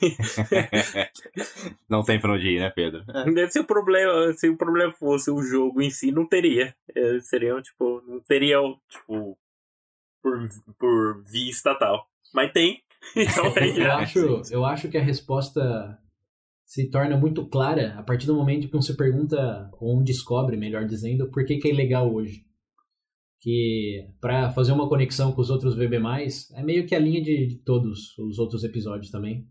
[1.88, 3.04] não tem pra onde ir, né, Pedro?
[3.08, 3.48] É.
[3.48, 6.74] Se o problema, se o problema fosse o jogo em si, não teria.
[6.94, 9.36] É, seriam, tipo, não teria, tipo,
[10.22, 10.48] por,
[10.78, 12.06] por via estatal.
[12.32, 12.82] Mas tem.
[13.16, 15.96] Então tem eu, acho, eu acho que a resposta
[16.66, 21.30] se torna muito clara a partir do momento que você pergunta, ou descobre, melhor dizendo,
[21.30, 22.44] por que, que é ilegal hoje.
[23.40, 25.98] Que para fazer uma conexão com os outros VB+,
[26.54, 29.46] é meio que a linha de, de todos os outros episódios também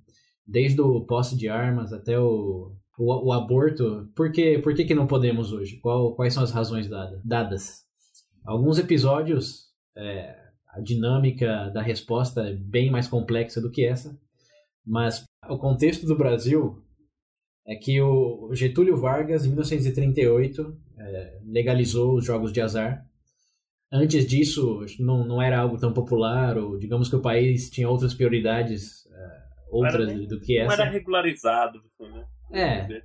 [0.47, 4.09] desde o posse de armas até o, o, o aborto.
[4.15, 5.77] Por, que, por que, que não podemos hoje?
[5.77, 7.85] Qual, quais são as razões dada, dadas?
[8.45, 9.65] Alguns episódios,
[9.95, 10.37] é,
[10.69, 14.17] a dinâmica da resposta é bem mais complexa do que essa,
[14.85, 16.81] mas o contexto do Brasil
[17.67, 23.05] é que o Getúlio Vargas, em 1938, é, legalizou os jogos de azar.
[23.91, 28.13] Antes disso, não, não era algo tão popular, ou digamos que o país tinha outras
[28.13, 30.75] prioridades é, outra nem, do que essa.
[30.75, 32.25] Não era regularizado, assim, né?
[32.51, 33.01] É.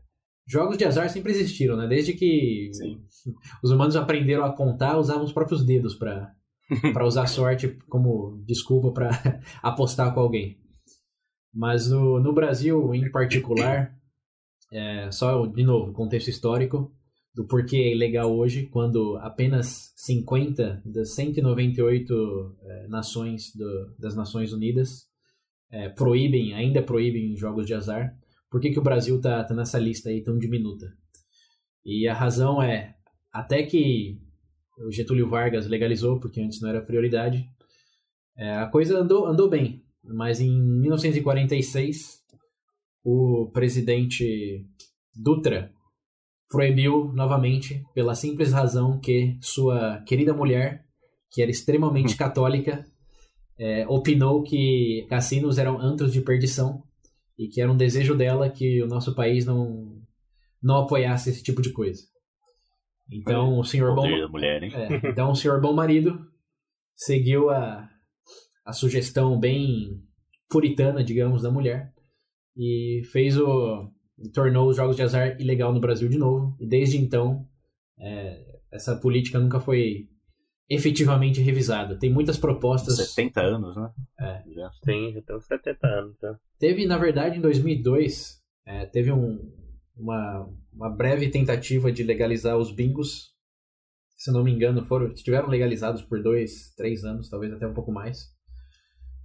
[0.47, 1.87] Jogos de azar sempre existiram, né?
[1.87, 3.01] Desde que Sim.
[3.63, 6.35] os humanos aprenderam a contar, usavam os próprios dedos para
[6.93, 9.11] para usar sorte como desculpa para
[9.63, 10.59] apostar com alguém.
[11.55, 13.95] Mas no, no Brasil, em particular,
[14.73, 16.93] é, só de novo, contexto histórico
[17.35, 24.53] do porquê é ilegal hoje, quando apenas 50 das 198 é, nações do, das Nações
[24.53, 25.09] Unidas
[25.71, 28.15] é, proíbem, ainda proíbem jogos de azar,
[28.51, 30.93] por que, que o Brasil tá, tá nessa lista aí tão diminuta?
[31.85, 32.95] E a razão é,
[33.33, 34.21] até que
[34.79, 37.49] o Getúlio Vargas legalizou, porque antes não era prioridade,
[38.37, 39.83] é, a coisa andou, andou bem.
[40.05, 42.21] Mas em 1946,
[43.03, 44.67] o presidente
[45.15, 45.73] Dutra
[46.53, 50.85] proibiu novamente, pela simples razão que sua querida mulher,
[51.31, 52.85] que era extremamente católica,
[53.59, 56.83] é, opinou que cassinos eram antros de perdição
[57.39, 59.99] e que era um desejo dela que o nosso país não,
[60.63, 62.03] não apoiasse esse tipo de coisa.
[63.11, 66.21] Então o senhor bom, mulher, é, então o senhor bom marido
[66.95, 67.89] seguiu a,
[68.65, 70.03] a sugestão bem
[70.51, 71.93] puritana, digamos, da mulher
[72.57, 73.91] e fez o
[74.31, 77.47] tornou os jogos de azar ilegal no Brasil de novo e desde então
[77.99, 80.09] é, essa política nunca foi
[80.69, 81.99] efetivamente revisada.
[81.99, 82.97] Tem muitas propostas.
[82.97, 83.91] 70 anos, né?
[84.19, 84.43] É.
[84.55, 84.71] Já.
[84.85, 86.17] Sim, já tem 70 anos.
[86.21, 86.39] Já.
[86.59, 89.39] Teve, na verdade, em 2002, é, teve um,
[89.95, 93.33] uma, uma breve tentativa de legalizar os bingos.
[94.17, 97.93] Se não me engano, foram estiveram legalizados por dois, três anos, talvez até um pouco
[97.93, 98.31] mais.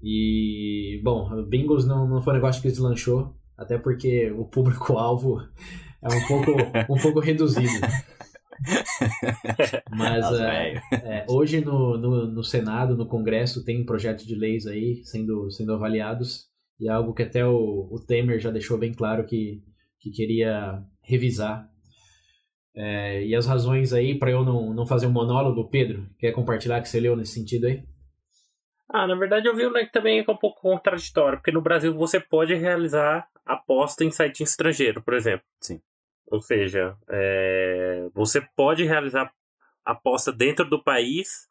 [0.01, 5.41] E, bom, bingos não, não foi um negócio que deslanchou, até porque o público-alvo
[6.01, 6.51] é um pouco,
[6.93, 7.87] um pouco reduzido.
[9.91, 15.01] Mas é, é, hoje no, no, no, Senado, no Congresso, tem projetos de leis aí
[15.03, 16.47] sendo, sendo avaliados.
[16.79, 19.63] E é algo que até o, o Temer já deixou bem claro que,
[19.99, 21.67] que queria revisar.
[22.75, 26.79] É, e as razões aí, para eu não, não fazer um monólogo, Pedro, quer compartilhar
[26.81, 27.83] que você leu nesse sentido aí?
[28.89, 31.93] Ah, na verdade eu vi um que também é um pouco contraditório, porque no Brasil
[31.93, 35.45] você pode realizar aposta em site estrangeiro, por exemplo.
[35.61, 35.81] Sim.
[36.31, 39.31] Ou seja, é, você pode realizar
[39.85, 41.47] aposta dentro do país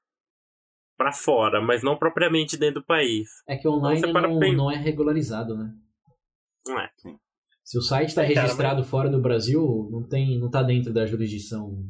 [0.96, 3.28] para fora, mas não propriamente dentro do país.
[3.46, 5.72] É que online Então, para não, bem- não é regularizado, né?
[6.66, 6.90] Não é.
[7.62, 11.04] Se o site está É, registrado fora do Brasil, não tem, não tá dentro da
[11.06, 11.84] jurisdição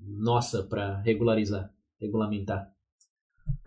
[0.00, 2.70] nossa para regularizar, regulamentar.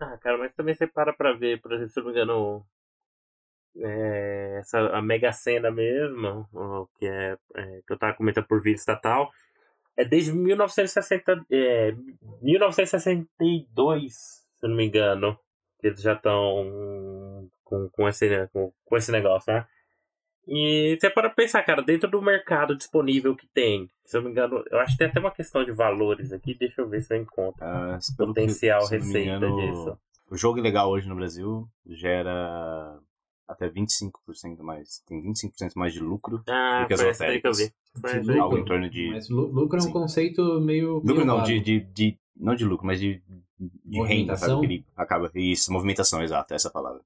[0.00, 2.66] Ah, cara, mas também você para pra ver, por exemplo, se eu não me engano,
[3.76, 6.48] é, essa, a Mega Sena mesmo,
[6.98, 9.30] que é, é, que eu tava comentando por via estatal,
[9.96, 11.94] é desde 1960, é,
[12.42, 15.38] 1962, se eu não me engano,
[15.80, 19.66] que eles já estão com, com, esse, com, com esse negócio, né?
[20.48, 24.32] E você para pensar, cara, dentro do mercado disponível que tem, se eu não me
[24.32, 27.14] engano, eu acho que tem até uma questão de valores aqui, deixa eu ver se
[27.14, 27.62] eu encontro.
[27.64, 29.98] Ah, que- Potencial me receita engano, disso.
[30.30, 32.98] O jogo ilegal hoje no Brasil gera
[33.48, 35.00] até 25% mais.
[35.06, 37.72] Tem 25% mais de lucro Ah, do que as daí que eu vi.
[37.96, 38.28] lotéricas.
[38.28, 38.58] Algo lucro.
[38.60, 39.10] em torno de.
[39.10, 39.92] Mas lu- lucro é um Sim.
[39.92, 40.94] conceito meio.
[41.04, 43.20] Lucro não, de, de, de- Não de lucro, mas de,
[43.58, 44.52] de renda, sabe?
[44.52, 44.60] Movimentação?
[44.60, 45.30] Que ele acaba.
[45.34, 47.00] Isso, movimentação, exato, essa é palavra.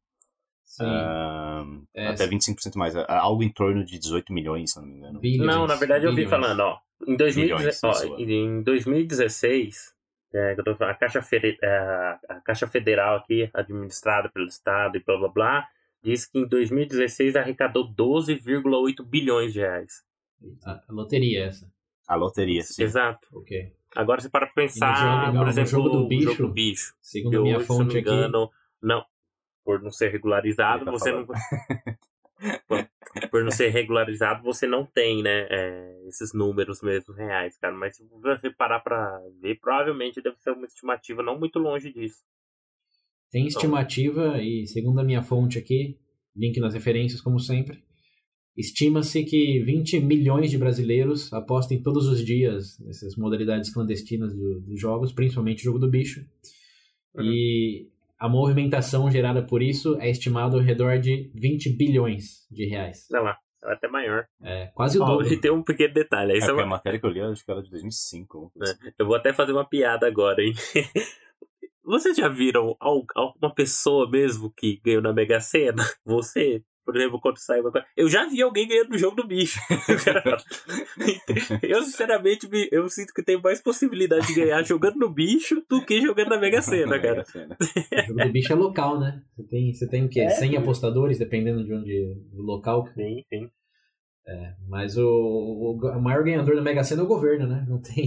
[0.76, 0.84] Sim.
[0.84, 2.96] Ah, É, até 25% mais.
[2.96, 5.20] ah, Algo em torno de 18 milhões, se não me engano.
[5.20, 6.30] bilhões, Não, na verdade eu vi bilhões.
[6.30, 6.78] falando, ó.
[7.06, 9.94] Em, 2010 Bilhões, ó, isso, em 2016,
[10.32, 11.68] é, que eu tô falando, a, Caixa Fede- é,
[12.28, 15.68] a Caixa Federal aqui, administrada pelo Estado e blá blá blá,
[16.02, 20.02] diz que em 2016 arrecadou 12,8 bilhões de reais.
[20.64, 21.70] A, loteria essa.
[22.08, 22.82] A loteria, sim.
[22.82, 23.28] Exato.
[23.32, 23.72] Ok.
[23.94, 26.94] Agora você para pensar, jogo- por exemplo, jogo do o bicho, jogo do bicho.
[27.00, 28.10] Segundo minha eu não fonte me aqui.
[28.10, 28.50] engano,
[28.82, 29.04] não.
[29.64, 31.26] Por não ser regularizado, tá você não.
[31.26, 31.40] falando.
[32.68, 32.88] por,
[33.30, 35.46] por não ser regularizado, você não tem, né?
[35.50, 37.74] é, esses números mesmo reais, cara.
[37.74, 42.18] Mas se você parar pra ver, provavelmente deve ser uma estimativa não muito longe disso.
[43.30, 45.98] Tem estimativa, e segundo a minha fonte aqui,
[46.36, 47.82] link nas referências, como sempre,
[48.56, 54.80] estima-se que 20 milhões de brasileiros apostem todos os dias nessas modalidades clandestinas do- dos
[54.80, 56.24] jogos, principalmente o jogo do bicho.
[57.14, 57.24] Uhum.
[57.24, 57.88] E
[58.24, 63.06] a movimentação gerada por isso é estimada ao redor de 20 bilhões de reais.
[63.06, 64.24] Sei lá, é até maior.
[64.42, 65.32] É quase o Ó, dobro.
[65.32, 66.32] e tem um pequeno detalhe.
[66.32, 67.70] É, Isso é porque a uma- matéria que eu li, eu acho que era de
[67.70, 68.36] 2005.
[68.36, 68.92] alguma coisa assim.
[68.98, 70.52] Eu vou até fazer uma piada agora, hein?
[71.84, 75.82] Vocês já viram al- alguma pessoa mesmo que ganhou na Mega Sena?
[76.04, 77.86] Você, por exemplo, quando sai uma coisa.
[77.96, 79.58] Eu já vi alguém ganhando no jogo do bicho.
[81.62, 85.84] eu, sinceramente, me- eu sinto que tem mais possibilidade de ganhar jogando no bicho do
[85.84, 87.16] que jogando na Mega Sena, cara.
[87.16, 87.56] Mega Sena.
[87.60, 89.22] O jogo do bicho é local, né?
[89.36, 90.20] Você tem, você tem o quê?
[90.20, 90.56] É, 100 sim.
[90.56, 92.86] apostadores, dependendo de onde do local.
[92.94, 93.50] Sim, sim.
[94.68, 97.64] Mas o, o, o maior ganhador da Mega Sena é o governo, né?
[97.68, 98.06] Não tem.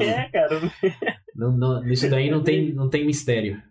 [0.00, 0.60] É, cara.
[1.38, 3.62] Não, não, isso daí não tem, não tem mistério.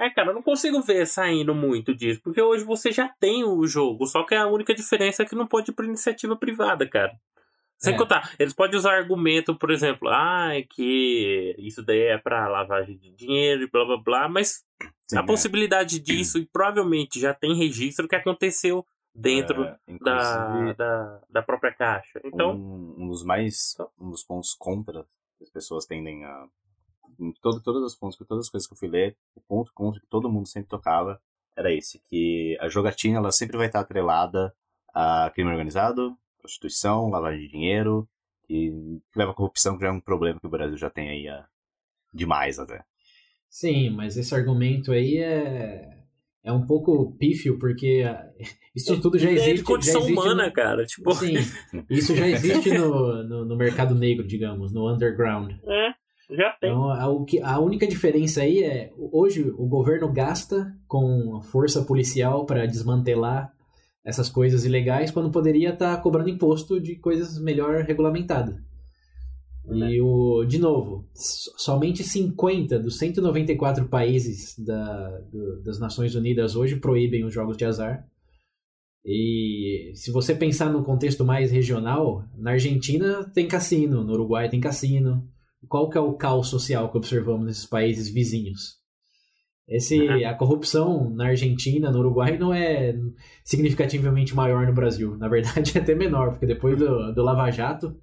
[0.00, 3.66] É, cara, eu não consigo ver saindo muito disso, porque hoje você já tem o
[3.66, 7.12] jogo, só que a única diferença é que não pode ir por iniciativa privada, cara.
[7.76, 7.96] Sem É.
[7.98, 12.96] contar, eles podem usar argumento, por exemplo, ah, é que isso daí é pra lavagem
[12.96, 14.64] de dinheiro e blá blá blá, mas
[15.06, 15.26] Sim, a é.
[15.26, 21.72] possibilidade disso, e provavelmente já tem registro que aconteceu dentro É, da, da, da própria
[21.74, 22.20] caixa.
[22.24, 25.04] Então, um, um dos mais um dos pontos contra
[25.36, 26.46] que as pessoas tendem a
[27.18, 30.00] em todo, todas as pontos todas as coisas que eu fui ler o ponto contra
[30.00, 31.20] que todo mundo sempre tocava
[31.56, 34.54] era esse que a jogatina ela sempre vai estar atrelada
[34.94, 38.08] a crime organizado prostituição lavagem de dinheiro
[38.48, 38.70] e
[39.12, 41.28] que leva à corrupção que já é um problema que o Brasil já tem aí
[41.28, 41.46] há
[42.12, 42.82] demais até
[43.48, 46.04] Sim, mas esse argumento aí é,
[46.44, 48.04] é um pouco pífio, porque
[48.74, 49.54] isso tudo já é existe.
[49.54, 50.86] de condição já existe humana, no- cara.
[50.86, 51.34] Tipo, Sim,
[51.90, 55.50] isso já existe no, no, no mercado negro, digamos, no underground.
[55.64, 55.94] é,
[56.36, 56.70] já tem.
[56.70, 61.82] Então, a, o que- a única diferença aí é, hoje o governo gasta com força
[61.82, 63.52] policial para desmantelar
[64.04, 68.56] essas coisas ilegais, quando poderia estar cobrando imposto de coisas melhor regulamentadas.
[69.90, 76.56] E, o, de novo, so- somente 50 dos 194 países da, do- das Nações Unidas
[76.56, 78.04] hoje proíbem os jogos de azar.
[79.04, 84.60] E se você pensar no contexto mais regional, na Argentina tem cassino, no Uruguai tem
[84.60, 85.26] cassino.
[85.70, 88.80] Qual que é o caos social que observamos nesses países vizinhos?
[89.68, 90.28] Esse, Uhum.
[90.28, 92.92] a corrupção na Argentina, no Uruguai, não é
[93.44, 95.16] significativamente maior no Brasil.
[95.16, 97.96] Na verdade, é até menor, porque depois do, do Lava Jato,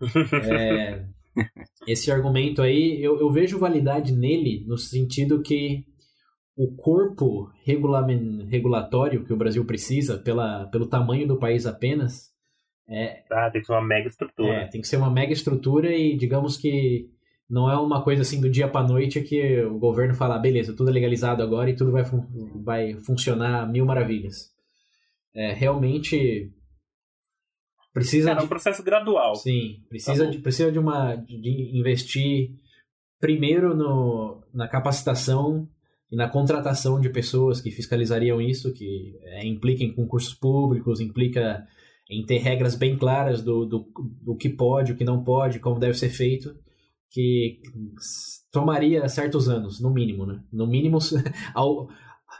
[0.50, 1.04] é,
[1.86, 5.84] esse argumento aí, eu, eu vejo validade nele no sentido que
[6.56, 7.50] o corpo
[8.48, 12.31] regulatório que o Brasil precisa, pela, pelo tamanho do país apenas,
[12.88, 14.52] é, Ah, tem que ser uma mega estrutura.
[14.52, 17.08] é, tem que ser uma mega estrutura e digamos que
[17.48, 20.90] não é uma coisa assim do dia para noite que o governo fala, beleza, tudo
[20.90, 22.24] é legalizado agora e tudo vai, fun
[22.64, 24.50] vai funcionar mil maravilhas.
[25.34, 26.50] É, realmente
[27.92, 29.34] precisa Cara, é um processo gradual.
[29.36, 32.50] Sim, precisa, tá de, precisa de uma de investir
[33.20, 35.68] primeiro no, na capacitação
[36.10, 41.66] e na contratação de pessoas que fiscalizariam isso, que é, implica em concursos públicos, implica
[42.12, 43.86] em ter regras bem claras do, do,
[44.20, 46.54] do que pode, o que não pode, como deve ser feito
[47.12, 47.60] que
[48.50, 50.42] tomaria certos anos, no mínimo, né?
[50.50, 50.98] No mínimo,
[51.54, 51.88] ao,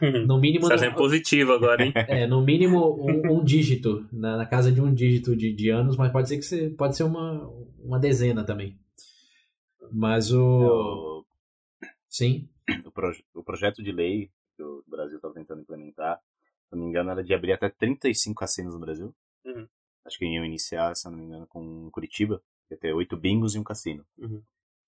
[0.00, 0.26] uhum.
[0.26, 0.64] no mínimo...
[0.64, 1.92] Está sendo positivo agora, hein?
[1.94, 5.96] É, no mínimo um, um dígito, na, na, casa de um dígito de, de anos,
[5.96, 7.46] mas pode ser que você, pode ser uma,
[7.78, 8.78] uma dezena também.
[9.90, 10.38] Mas o...
[10.38, 11.24] É o...
[12.08, 12.48] Sim?
[12.86, 16.18] O, proje o projeto de lei que o Brasil está tentando implementar,
[16.68, 19.14] se não me engano, era de abrir até 35 cassinos no Brasil.
[19.44, 19.66] Uhum.
[20.04, 23.58] Acho que iam iniciar, se não me engano, com Curitiba, ia ter oito bingos e
[23.58, 24.04] um cassino.
[24.18, 24.42] Uhum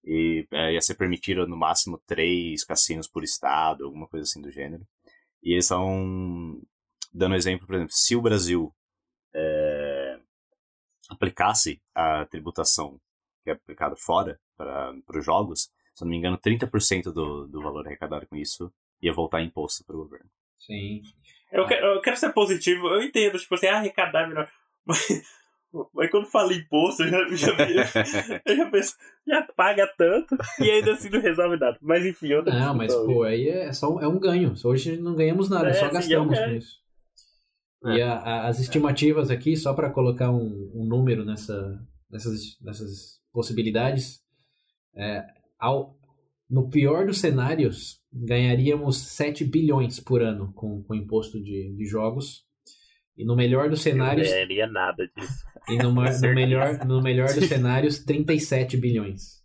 [0.04, 4.50] e é, ia ser permitido no máximo três cassinos por estado, alguma coisa assim do
[4.50, 4.87] gênero.
[5.42, 6.61] E eles estão
[7.12, 8.73] dando exemplo, por exemplo, se o Brasil
[9.34, 10.18] é,
[11.08, 13.00] aplicasse a tributação
[13.42, 17.87] que é aplicada fora para os jogos, se não me engano, 30% do, do valor
[17.87, 20.30] arrecadado com isso ia voltar imposto para o governo.
[20.58, 21.02] Sim.
[21.54, 24.49] Eu, quero, eu quero ser positivo, eu entendo, tipo assim, arrecadar melhor.
[24.84, 25.08] Mas
[25.92, 27.52] mas quando fala imposto, eu já, já,
[28.46, 28.94] eu já penso,
[29.26, 31.76] já paga tanto e ainda assim não resolve nada.
[31.82, 32.52] Mas enfim, eu não.
[32.52, 34.54] Não, mas pô, aí é, só, é um ganho.
[34.64, 36.78] Hoje não ganhamos nada, é, só gastamos com isso.
[37.87, 37.96] É.
[37.96, 43.20] E a, a, as estimativas aqui, só para colocar um, um número nessa, nessas, nessas
[43.32, 44.20] possibilidades,
[44.96, 45.25] é,
[45.58, 45.96] ao,
[46.49, 52.44] no pior dos cenários, ganharíamos 7 bilhões por ano com, com imposto de, de jogos.
[53.16, 54.28] E no melhor dos cenários.
[54.28, 55.44] Não ganharia nada disso.
[55.68, 56.02] E no, no,
[56.35, 59.43] melhor, no melhor dos cenários, 37 bilhões.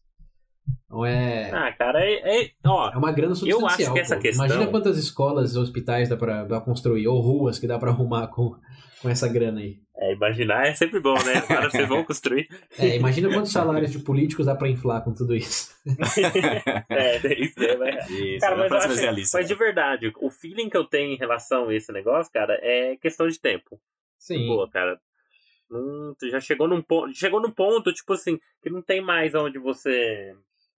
[0.90, 1.52] Então é.
[1.52, 3.62] Ah, cara, é, é, ó, é uma grana substancial.
[3.62, 4.22] Eu acho que essa pô.
[4.22, 4.46] questão.
[4.46, 7.92] Imagina quantas escolas e hospitais dá pra, dá pra construir, ou ruas que dá pra
[7.92, 8.56] arrumar com,
[9.00, 9.78] com essa grana aí.
[9.96, 11.44] É, imaginar é sempre bom, né?
[11.48, 12.48] Agora vocês vão construir.
[12.80, 15.76] É, imagina quantos salários de políticos dá pra inflar com tudo isso.
[16.90, 18.10] é, isso é, mas...
[18.10, 21.76] Isso, cara, mas, acho, mas de verdade, o feeling que eu tenho em relação a
[21.76, 23.80] esse negócio, cara, é questão de tempo.
[24.18, 24.48] Sim.
[24.48, 25.00] Boa, cara.
[25.70, 29.60] Hum, já chegou num ponto, chegou num ponto, tipo assim, que não tem mais onde
[29.60, 30.34] você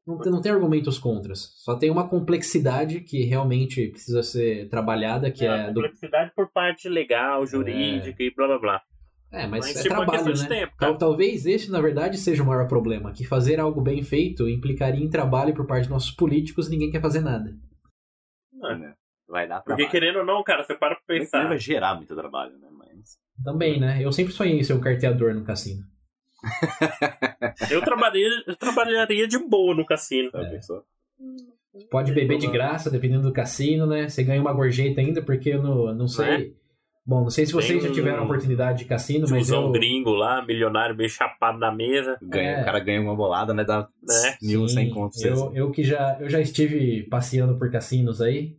[0.05, 1.53] não tem, não tem argumentos contras.
[1.57, 5.49] Só tem uma complexidade que realmente precisa ser trabalhada, que é.
[5.49, 6.35] é complexidade do...
[6.35, 8.25] por parte legal, jurídica é...
[8.25, 8.81] e blá blá blá.
[9.31, 10.47] É, mas, mas é tipo, trabalho, né?
[10.47, 14.49] Tempo, Tal, talvez esse, na verdade, seja o maior problema, que fazer algo bem feito
[14.49, 17.55] implicaria em trabalho por parte dos nossos políticos e ninguém quer fazer nada.
[18.51, 18.93] Não, né?
[19.29, 19.85] Vai dar trabalho.
[19.85, 21.47] Porque querendo ou não, cara, você para pra pensar.
[21.47, 22.67] Vai gerar muito trabalho, né?
[22.71, 23.17] Mas...
[23.41, 24.03] Também, né?
[24.03, 25.83] Eu sempre sonhei em ser um carteador no cassino.
[27.69, 30.29] eu, trabalharia, eu trabalharia de boa no cassino.
[30.35, 30.59] É.
[31.89, 34.09] Pode beber de graça, dependendo do cassino, né?
[34.09, 36.25] Você ganha uma gorjeta ainda, porque eu não, não sei.
[36.27, 36.61] É?
[37.05, 39.71] Bom, não sei se vocês Tem já tiveram a oportunidade de cassino, mas eu...
[39.71, 42.17] gringo lá, milionário, meio chapado na mesa.
[42.21, 42.61] Ganha, é.
[42.61, 43.63] O cara ganha uma bolada, né?
[43.63, 44.45] Dá é.
[44.45, 45.21] mil, cem contos.
[45.23, 48.55] Eu, eu que já, eu já estive passeando por cassinos aí.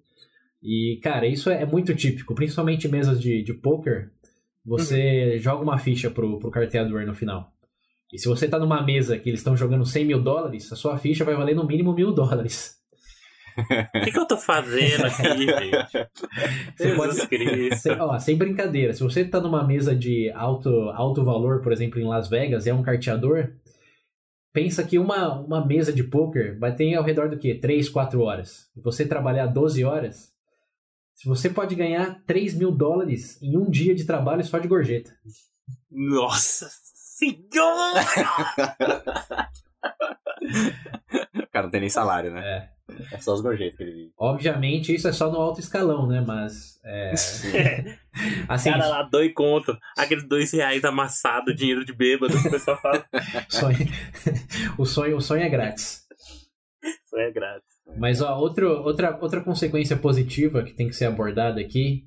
[0.62, 4.11] E, cara, isso é, é muito típico, principalmente mesas de, de poker.
[4.65, 5.39] Você uhum.
[5.39, 7.53] joga uma ficha pro, pro carteador no final.
[8.12, 10.99] E se você tá numa mesa que eles estão jogando 100 mil dólares, a sua
[10.99, 12.81] ficha vai valer no mínimo mil dólares.
[13.54, 16.09] O que, que, eu tô fazendo aqui, gente?
[16.75, 17.76] Você pode...
[17.76, 22.00] sem, ó, sem brincadeira, se você tá numa mesa de alto, alto valor, por exemplo,
[22.00, 23.52] em Las Vegas, e é um carteador,
[24.54, 27.54] pensa que uma, uma mesa de poker vai ter ao redor do quê?
[27.54, 28.71] 3, 4 horas.
[28.75, 30.33] E você trabalhar 12 horas,
[31.23, 35.14] você pode ganhar 3 mil dólares em um dia de trabalho só de gorjeta.
[35.90, 36.71] Nossa
[37.23, 38.02] senhora!
[41.35, 42.41] o cara não tem nem salário, né?
[42.41, 42.73] É.
[43.11, 44.12] É só os gorjetas que ele vive.
[44.19, 46.23] Obviamente, isso é só no alto escalão, né?
[46.26, 46.79] Mas.
[46.85, 47.12] É...
[48.49, 49.76] assim, cara lá, dois conto.
[49.97, 53.05] Aqueles dois reais amassados, dinheiro de bêbado, que o pessoal fala.
[53.49, 53.79] sonho...
[54.76, 56.02] o, sonho, o sonho é grátis.
[56.83, 57.73] O sonho é grátis.
[57.97, 62.05] Mas ó, outro, outra, outra consequência positiva que tem que ser abordada aqui,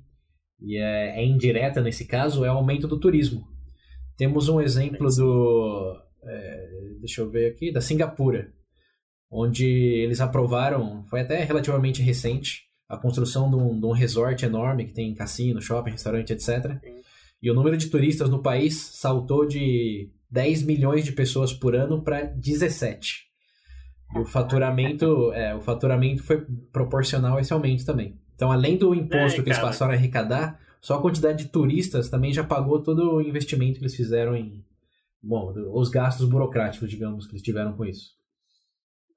[0.60, 3.55] e é, é indireta nesse caso, é o aumento do turismo.
[4.16, 6.02] Temos um exemplo do.
[6.24, 6.70] É,
[7.00, 8.52] deixa eu ver aqui, da Singapura,
[9.30, 14.86] onde eles aprovaram, foi até relativamente recente, a construção de um, de um resort enorme
[14.86, 16.80] que tem cassino, shopping, restaurante, etc.
[17.42, 22.02] E o número de turistas no país saltou de 10 milhões de pessoas por ano
[22.02, 23.26] para 17.
[24.14, 28.18] E o faturamento, é, o faturamento foi proporcional a esse aumento também.
[28.34, 32.08] Então, além do imposto é, que eles passaram a arrecadar, só a quantidade de turistas
[32.08, 34.64] também já pagou todo o investimento que eles fizeram em.
[35.20, 38.16] Bom, os gastos burocráticos, digamos, que eles tiveram com isso.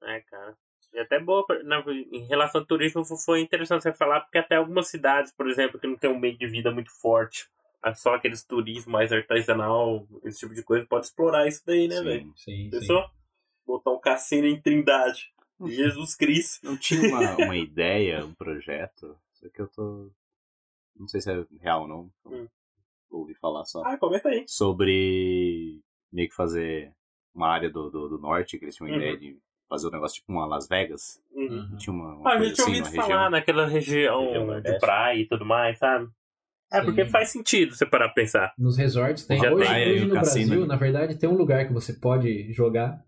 [0.02, 0.56] É, cara.
[0.92, 1.78] E até boa, na,
[2.10, 5.86] em relação ao turismo, foi interessante você falar, porque até algumas cidades, por exemplo, que
[5.86, 7.48] não tem um meio de vida muito forte,
[7.94, 12.32] só aqueles turismo mais artesanal, esse tipo de coisa, pode explorar isso daí, né, velho?
[12.34, 12.70] Sim, sim.
[12.70, 13.08] Pensou?
[13.64, 15.32] Botar um cassino em Trindade.
[15.64, 16.66] Jesus Cristo.
[16.66, 20.10] Não tinha uma, uma ideia, um projeto, só que eu tô.
[20.96, 22.10] Não sei se é real ou não.
[22.20, 22.48] Então, Hum.
[23.10, 23.82] Ouvi falar só.
[23.84, 24.44] Ah, comenta aí.
[24.46, 25.80] Sobre
[26.12, 26.92] meio que fazer
[27.34, 28.96] uma área do, do, do norte, que eles tinham Uhum.
[28.96, 29.36] ideia de
[29.68, 31.20] fazer um negócio tipo uma Las Vegas.
[31.32, 31.42] Uhum.
[31.70, 31.76] Uhum.
[31.76, 33.30] Tinha uma, uma Ah, a coisa gente tinha assim, ouvido falar região.
[33.30, 36.08] naquela região, Região de praia e tudo mais, sabe?
[36.72, 37.10] É porque Sim.
[37.10, 38.54] faz sentido você parar pra pensar.
[38.56, 39.40] Nos resorts tem.
[39.40, 40.68] Já hoje tem, hoje e o no cassino Brasil, ali.
[40.68, 43.04] na verdade, tem um lugar que você pode jogar.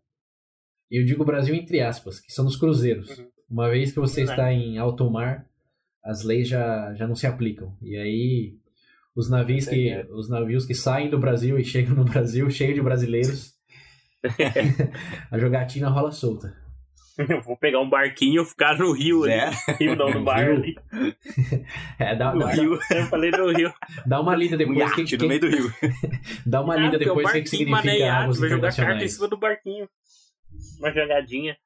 [0.91, 3.17] E eu digo Brasil entre aspas, que são nos cruzeiros.
[3.17, 3.31] Uhum.
[3.49, 5.47] Uma vez que você está em alto mar,
[6.05, 7.77] as leis já, já não se aplicam.
[7.83, 8.55] E aí
[9.15, 10.07] os navios que É.
[10.11, 13.55] os navios que saem do Brasil e chegam no Brasil cheio de brasileiros,
[15.31, 16.61] a jogatina rola solta.
[17.19, 19.33] Eu vou pegar um barquinho e ficar no rio ali.
[19.35, 20.55] É, Rio não, no bar Rio.
[20.55, 20.75] ali.
[21.99, 22.79] É, dá, No dá, rio.
[22.91, 23.71] Eu falei no rio.
[24.07, 25.71] dá uma lida um depois iate que, no meio do rio.
[26.47, 29.05] dá uma Ah, lida o depois o que, que significa iate, águas Vai jogar carta
[29.05, 29.87] em cima do barquinho.
[30.79, 31.57] Uma jogadinha.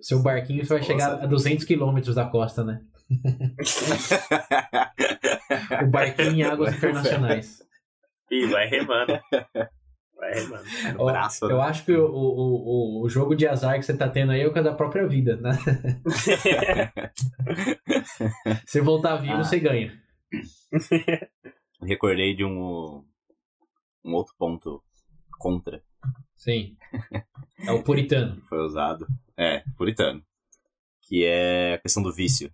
[0.00, 1.24] Seu barquinho você vai chegar Nossa.
[1.24, 2.80] a 200 quilômetros da costa, né?
[5.82, 7.62] O barquinho em águas internacionais.
[8.30, 9.18] Ih, vai remando.
[10.16, 10.64] Vai remando.
[10.94, 11.64] No Ó, braço, Eu né?
[11.64, 14.52] acho que o, o, o, jogo de azar que você tá tendo aí é o
[14.52, 15.50] que é da própria vida, né?
[18.66, 19.44] Se voltar vivo, Ah.
[19.44, 19.92] você ganha.
[21.82, 23.04] Recordei de um,
[24.04, 24.82] um outro ponto
[25.38, 25.82] contra
[26.34, 26.76] Sim.
[27.60, 28.40] É o puritano.
[28.48, 29.06] foi usado.
[29.36, 30.22] É, puritano.
[31.02, 32.50] Que é a questão do vício.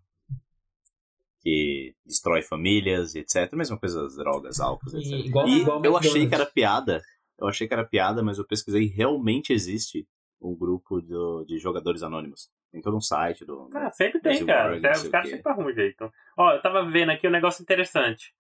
[1.42, 3.52] Que destrói famílias e etc.
[3.54, 5.10] Mesma coisa das drogas, álcool, etc.
[5.10, 7.02] E, igual, E igual eu achei que era piada.
[7.38, 8.86] Eu achei que era piada, mas eu pesquisei.
[8.86, 10.06] Realmente existe
[10.40, 12.48] um grupo do- de jogadores anônimos.
[12.70, 13.68] Tem todo um site do.
[13.74, 14.76] Ah, sempre tem, Brasil cara.
[14.96, 16.10] Os caras sempre arrumam um jeito.
[16.38, 18.32] Ó, eu tava vendo aqui um negócio interessante.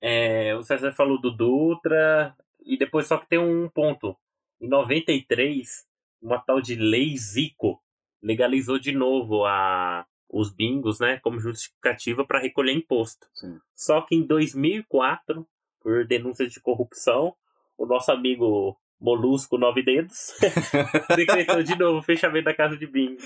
[0.00, 4.16] É, o César falou do Dutra, e depois só que tem um ponto.
[4.60, 5.84] Em 93,
[6.22, 7.80] uma tal de Lei Zico
[8.22, 13.26] legalizou de novo a, os bingos, né, como justificativa para recolher imposto.
[13.32, 13.58] Sim.
[13.74, 15.46] Só que em 2004,
[15.80, 17.34] por denúncias de corrupção,
[17.78, 20.32] o nosso amigo Molusco Nove Dedos
[21.14, 23.20] decretou de novo o fechamento da casa de bingo.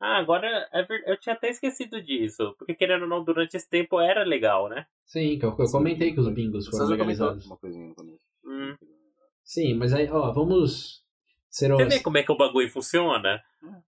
[0.00, 4.00] Ah, agora é eu tinha até esquecido disso, porque querendo ou não, durante esse tempo
[4.00, 4.86] era legal, né?
[5.04, 7.46] Sim, que eu, eu comentei que os bingos Você foram comentou legalizados.
[7.46, 7.94] uma coisinha.
[8.44, 8.76] Hum.
[9.42, 11.04] Sim, mas aí, ó, vamos
[11.50, 11.94] ser Você os...
[11.94, 13.42] vê como é que o bagulho funciona?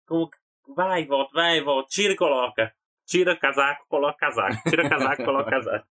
[0.06, 0.28] Como...
[0.74, 2.72] Vai, volta, vai, volta, tira e coloca.
[3.06, 4.70] Tira casaco, coloca casaco.
[4.70, 5.86] Tira casaco, coloca casaco.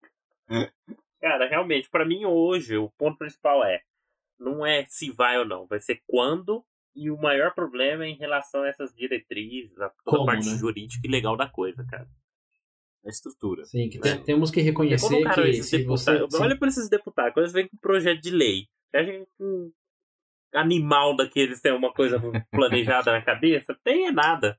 [1.21, 3.81] Cara, realmente, pra mim hoje, o ponto principal é
[4.39, 6.63] não é se vai ou não, vai ser quando
[6.95, 10.49] e o maior problema é em relação a essas diretrizes, a toda Como, a parte
[10.51, 10.57] né?
[10.57, 12.07] jurídica e legal da coisa, cara.
[13.05, 13.65] A estrutura.
[13.65, 16.11] Sim, que te- temos que reconhecer Quando cara, que se você...
[16.41, 19.73] olha pra esses deputados, quando eles vêm com um projeto de lei, que um
[20.57, 23.77] animal daqueles tem uma coisa planejada na cabeça?
[23.85, 24.57] Tem é nada.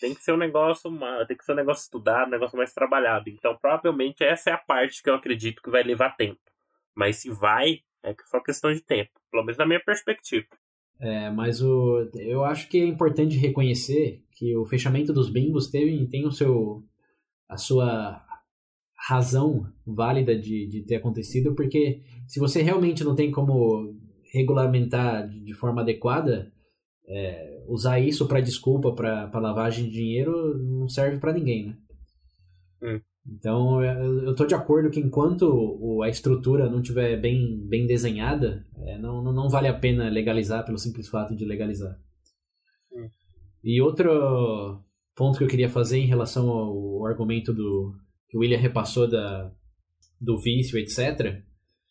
[0.00, 0.90] Tem que ser um negócio,
[1.28, 3.28] tem que ser um negócio estudado, um negócio mais trabalhado.
[3.28, 6.40] Então, provavelmente essa é a parte que eu acredito que vai levar tempo.
[6.94, 10.46] Mas se vai, é só questão de tempo, pelo menos na minha perspectiva.
[10.98, 16.06] É, mas o, eu acho que é importante reconhecer que o fechamento dos bingos teve,
[16.06, 16.84] tem o seu,
[17.48, 18.24] a sua
[18.96, 23.96] razão válida de, de ter acontecido, porque se você realmente não tem como
[24.32, 26.52] regulamentar de, de forma adequada,
[27.06, 31.76] é, usar isso para desculpa para lavagem de dinheiro não serve para ninguém, né?
[32.82, 33.00] Hum.
[33.26, 38.66] Então eu eu tô de acordo que enquanto a estrutura não tiver bem, bem desenhada,
[38.78, 41.96] é, não, não, não vale a pena legalizar pelo simples fato de legalizar.
[42.92, 43.08] Hum.
[43.62, 44.82] E outro
[45.14, 47.94] ponto que eu queria fazer em relação ao argumento do
[48.28, 49.52] que o William repassou da,
[50.20, 51.42] do vício, etc.,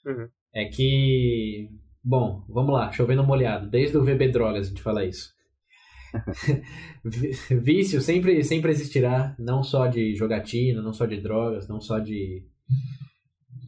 [0.04, 0.28] Uhum.
[0.52, 1.70] é que,
[2.04, 5.30] bom, vamos lá, chovendo molhado, desde o VB Drogas a gente fala isso.
[7.64, 12.46] Vício sempre, sempre existirá, não só de jogatina, não só de drogas, não só de,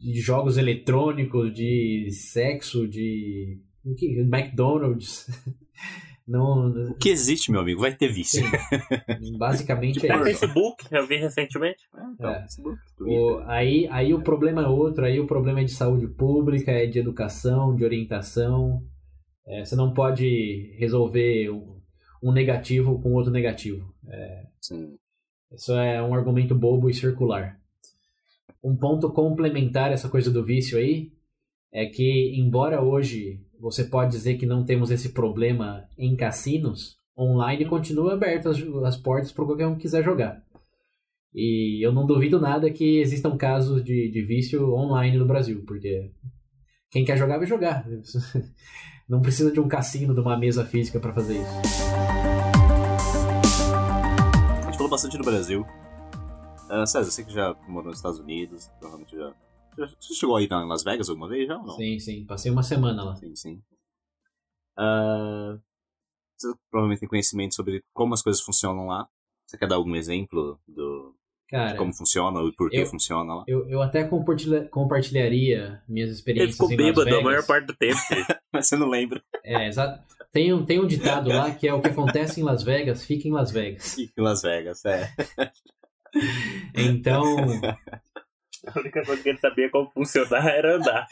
[0.02, 5.26] de jogos eletrônicos, de sexo, de McDonald's.
[6.26, 8.42] Não, O que existe, meu amigo, vai ter vício.
[9.20, 10.40] sim, basicamente é Até isso.
[10.40, 11.82] Facebook, eu vi recentemente.
[12.14, 12.40] Então, É.
[12.42, 16.70] Facebook, O- aí, aí o problema é outro, aí o problema é de saúde pública,
[16.72, 18.82] é de educação, de orientação.
[19.46, 21.78] É, você não pode resolver um,
[22.22, 23.92] um negativo com outro negativo.
[24.60, 24.96] Sim.
[25.52, 27.60] Isso é um argumento bobo e circular.
[28.62, 31.12] Um ponto complementar essa coisa do vício aí
[31.70, 37.64] é que, embora hoje você pode dizer que não temos esse problema em cassinos, online
[37.64, 40.42] continua aberto as, as portas para qualquer um que quiser jogar.
[41.34, 46.10] E eu não duvido nada que existam casos de, de vício online no Brasil, porque
[46.90, 47.86] quem quer jogar vai jogar.
[49.06, 51.60] Não precisa de um cassino, de uma mesa física para fazer isso.
[54.62, 55.60] A gente falou bastante do Brasil.
[56.70, 59.34] Uh, César, você que já morou nos Estados Unidos, provavelmente já.
[59.76, 61.76] Você chegou aí em Las Vegas alguma vez já ou não?
[61.76, 62.24] Sim, sim.
[62.24, 63.16] Passei uma semana lá.
[63.16, 63.62] Sim, sim.
[64.78, 65.60] Uh,
[66.36, 69.08] você provavelmente tem conhecimento sobre como as coisas funcionam lá.
[69.46, 71.14] Você quer dar algum exemplo do,
[71.48, 73.44] Cara, de como funciona e por que eu, funciona lá?
[73.46, 76.58] Eu, eu até compartilha, compartilharia minhas experiências.
[76.58, 77.98] Ele ficou bêbado a maior parte do tempo.
[78.52, 79.22] Mas você não lembra.
[79.44, 80.02] É, exato.
[80.32, 83.28] Tem um, tem um ditado lá que é o que acontece em Las Vegas, fica
[83.28, 83.94] em Las Vegas.
[83.94, 85.12] Fica em Las Vegas, é.
[86.76, 87.36] Então,
[88.74, 91.06] a única coisa que ele sabia como funcionar era andar.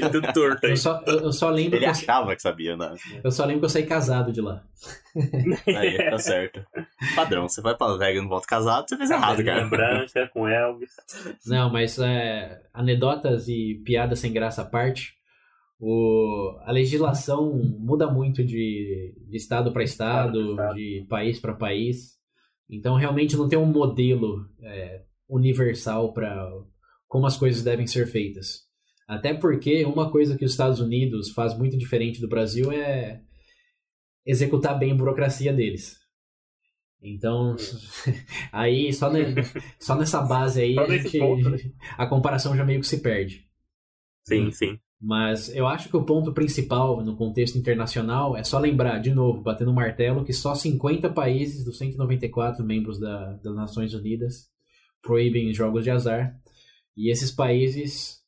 [0.00, 0.66] é tudo torto.
[0.66, 1.76] Eu só, eu, eu só lembro.
[1.76, 2.94] Ele achava que sabia andar.
[3.22, 4.62] Eu só lembro que eu saí casado de lá.
[5.66, 6.64] Aí, tá certo.
[7.14, 9.66] Padrão, você vai pra Vega e não volta casado, você fez errado, cara.
[9.66, 10.90] Branca com Elvis.
[11.46, 15.14] Não, mas é, anedotas e piadas sem graça à parte.
[15.80, 22.12] O, a legislação muda muito de, de estado para estado, estado, de país para país.
[22.70, 26.48] Então, realmente não tem um modelo é, universal para
[27.12, 28.62] como as coisas devem ser feitas.
[29.06, 33.20] Até porque uma coisa que os Estados Unidos faz muito diferente do Brasil é
[34.24, 35.98] executar bem a burocracia deles.
[37.02, 37.54] Então,
[38.50, 39.34] aí só, ne,
[39.78, 41.58] só nessa base aí a, gente, ponto, né?
[41.98, 43.46] a comparação já meio que se perde.
[44.26, 44.78] Sim, sim.
[44.98, 49.42] Mas eu acho que o ponto principal no contexto internacional é só lembrar, de novo,
[49.42, 54.50] batendo o martelo, que só 50 países dos 194 membros da, das Nações Unidas
[55.02, 56.40] proíbem jogos de azar.
[56.96, 58.22] E esses países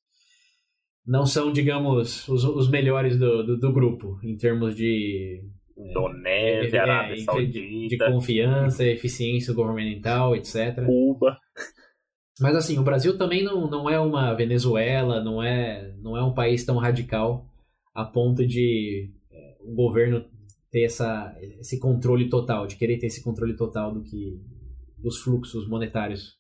[1.06, 5.42] não são, digamos, os, os melhores do, do, do, grupo em termos de.
[5.76, 7.52] Indonésia, é, Arábia é, Saudita.
[7.52, 10.84] De, de confiança, eficiência governamental, etc.
[10.86, 11.36] Cuba.
[12.40, 16.34] Mas assim, o Brasil também não, não é uma Venezuela, não é, não é um
[16.34, 17.46] país tão radical
[17.94, 20.24] a ponto de é, o governo
[20.70, 24.40] ter essa, esse controle total, de querer ter esse controle total do que
[24.98, 26.36] dos fluxos monetários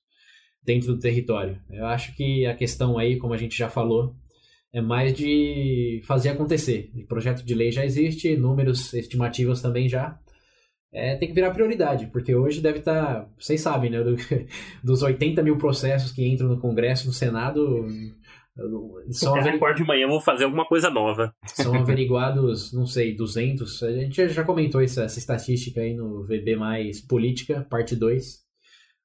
[0.64, 1.58] dentro do território.
[1.70, 4.14] Eu acho que a questão aí, como a gente já falou,
[4.72, 6.90] é mais de fazer acontecer.
[6.94, 10.18] O projeto de lei já existe, números estimativos também já.
[10.92, 14.14] É, tem que virar prioridade, porque hoje deve estar, tá, vocês sabem, né, do,
[14.82, 17.84] dos 80 mil processos que entram no Congresso, no Senado,
[19.10, 19.56] são averigu...
[19.56, 21.34] acordo de manhã, vou fazer alguma coisa nova.
[21.46, 23.82] São averiguados, não sei, 200.
[23.82, 28.44] A gente já comentou essa, essa estatística aí no VB mais Política, parte 2.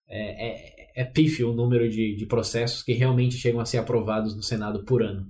[0.07, 4.35] É, é, é pífio o número de, de processos que realmente chegam a ser aprovados
[4.35, 5.25] no Senado por ano.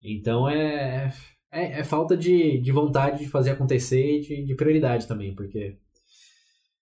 [0.00, 1.12] Então é,
[1.50, 5.78] é, é falta de, de vontade de fazer acontecer e de, de prioridade também, porque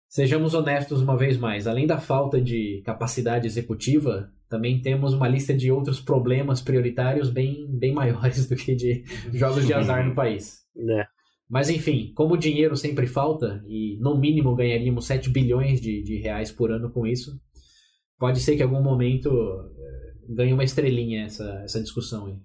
[0.06, 5.54] sejamos honestos uma vez mais, além da falta de capacidade executiva, também temos uma lista
[5.54, 10.60] de outros problemas prioritários bem, bem maiores do que de jogos de azar no país.
[10.76, 11.06] É.
[11.48, 16.16] Mas enfim, como o dinheiro sempre falta, e no mínimo ganharíamos 7 bilhões de, de
[16.18, 17.40] reais por ano com isso,
[18.20, 22.37] pode ser que em algum momento eh, ganhe uma estrelinha essa, essa discussão aí.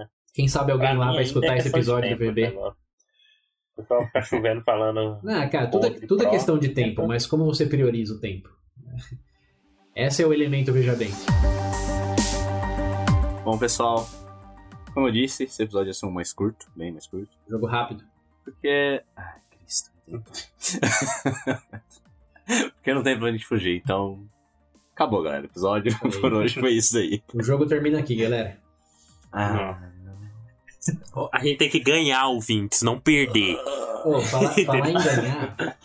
[0.00, 0.06] É.
[0.32, 2.50] Quem sabe alguém pra lá vai escutar é esse episódio tempo, do VB.
[2.50, 2.74] Né, o
[3.76, 5.20] pessoal ficar chovendo falando.
[5.22, 8.48] Não, cara, tudo, é, tudo é questão de tempo, mas como você prioriza o tempo?
[9.94, 11.10] Esse é o elemento, veja bem.
[13.44, 14.08] Bom, pessoal,
[14.94, 17.36] como eu disse, esse episódio ia ser um mais curto, bem mais curto.
[17.48, 18.04] Jogo rápido.
[18.44, 19.02] Porque.
[19.16, 19.90] Ai, Cristo.
[22.76, 24.24] Porque não tem pra onde fugir, então
[24.98, 25.42] Acabou, galera.
[25.42, 27.22] O episódio por hoje foi isso aí.
[27.32, 28.58] O jogo termina aqui, galera.
[29.32, 29.78] Ah.
[31.32, 33.56] A gente tem que ganhar ouvintes, não perder.
[34.04, 35.78] Oh, falar, falar em ganhar.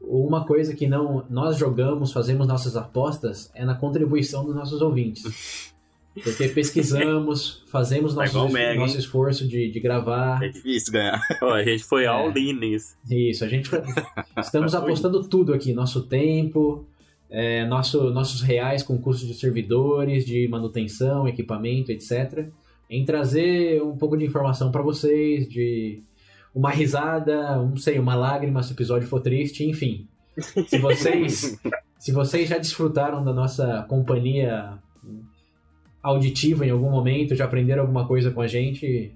[0.00, 5.72] Uma coisa que não nós jogamos, fazemos nossas apostas, é na contribuição dos nossos ouvintes.
[6.20, 10.42] Porque pesquisamos, fazemos nosso, nosso esforço de, de gravar.
[10.42, 11.22] É difícil ganhar.
[11.40, 12.08] A gente foi é.
[12.08, 12.96] all-in nisso.
[13.08, 13.70] Isso, a gente
[14.36, 16.84] estamos apostando tudo aqui, nosso tempo,
[17.30, 22.48] é, nosso, nossos reais com custos de servidores, de manutenção, equipamento, etc.
[22.88, 26.02] Em trazer um pouco de informação para vocês, de
[26.54, 30.08] uma risada, não sei, uma lágrima se o episódio for triste, enfim.
[30.66, 31.58] Se vocês,
[31.98, 34.78] se vocês já desfrutaram da nossa companhia
[36.02, 39.12] auditiva em algum momento, já aprenderam alguma coisa com a gente,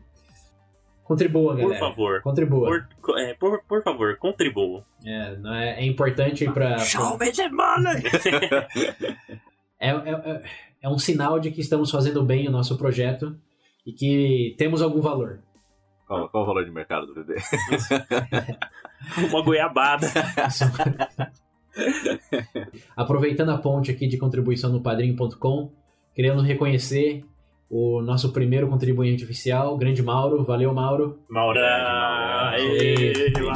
[1.04, 1.78] Contribua, galera.
[1.78, 2.22] Por favor.
[2.22, 2.86] Contribua.
[3.02, 4.84] Por, é, por, por favor, contribua.
[5.04, 6.78] É, é, é importante para.
[6.78, 8.02] Show me the money!
[9.78, 10.42] é, é,
[10.82, 13.38] é um sinal de que estamos fazendo bem o nosso projeto
[13.86, 15.40] e que temos algum valor.
[16.06, 17.36] Qual, qual o valor de mercado do bebê?
[19.30, 20.06] Uma goiabada.
[22.96, 25.70] Aproveitando a ponte aqui de contribuição no padrinho.com,
[26.14, 27.24] querendo reconhecer
[27.68, 30.44] o nosso primeiro contribuinte oficial, Grande Mauro.
[30.44, 31.18] Valeu, Mauro.
[31.28, 32.52] Maura!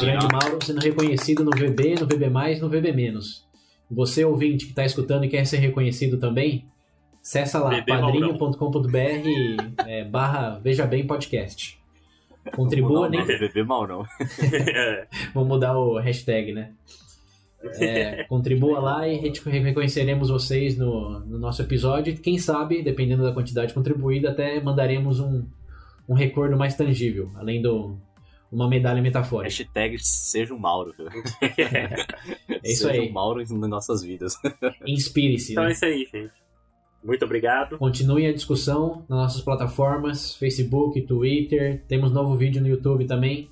[0.00, 3.18] Grande Mauro sendo reconhecido no VB, no VB+, no VB-.
[3.90, 6.66] Você, ouvinte, que está escutando e quer ser reconhecido também,
[7.22, 8.88] acessa lá, padrinho.com.br
[9.86, 11.78] é, barra Veja Bem Podcast.
[12.54, 13.24] Contribua, nem...
[13.24, 14.04] VB mal não.
[15.34, 16.72] Vamos mudar o hashtag, né?
[17.62, 22.16] É, contribua lá e reconheceremos vocês no, no, nosso episódio.
[22.16, 25.44] Quem sabe, dependendo da quantidade contribuída, até mandaremos um,
[26.08, 27.98] um recordo mais tangível, além do
[28.50, 29.54] uma medalha metafórica.
[29.54, 30.94] Hashtag seja um Mauro.
[31.42, 33.08] é isso seja aí.
[33.08, 34.34] um Mauro nas nossas vidas.
[34.86, 35.52] Inspire-se.
[35.52, 35.70] Então né?
[35.70, 36.32] é isso aí, gente.
[37.04, 37.78] Muito obrigado.
[37.78, 41.84] Continue a discussão nas nossas plataformas, Facebook, Twitter.
[41.86, 43.50] Temos novo vídeo no YouTube também.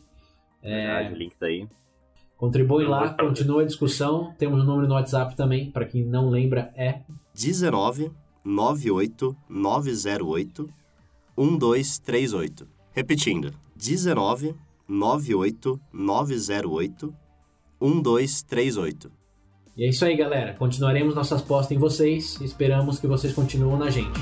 [0.62, 1.10] É...
[1.10, 1.68] o link tá aí.
[2.36, 4.34] Contribui lá, continua a discussão.
[4.38, 7.00] Temos um número no WhatsApp também, para quem não lembra, é
[7.34, 8.10] 19
[8.44, 10.68] 98 908
[11.36, 12.68] 1238.
[12.92, 14.54] Repetindo, 19
[14.88, 17.14] 98 908
[17.80, 19.10] 1238.
[19.76, 20.54] E é isso aí, galera.
[20.54, 22.40] Continuaremos nossas postas em vocês.
[22.40, 24.18] Esperamos que vocês continuem na gente.